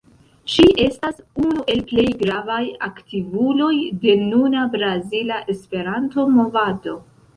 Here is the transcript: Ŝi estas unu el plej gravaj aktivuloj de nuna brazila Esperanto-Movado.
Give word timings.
Ŝi 0.51 0.63
estas 0.85 1.19
unu 1.47 1.65
el 1.73 1.83
plej 1.91 2.05
gravaj 2.23 2.61
aktivuloj 2.87 3.75
de 4.07 4.17
nuna 4.23 4.65
brazila 4.77 5.39
Esperanto-Movado. 5.57 6.97